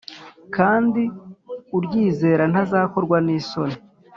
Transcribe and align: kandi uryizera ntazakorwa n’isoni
kandi 0.55 1.01
uryizera 1.77 2.43
ntazakorwa 2.51 3.17
n’isoni 3.25 3.77